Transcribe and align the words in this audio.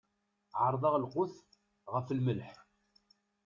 Ɛerḍeɣ 0.63 0.95
lqut 1.03 1.35
ɣef 1.93 2.07
lmelḥ. 2.17 2.51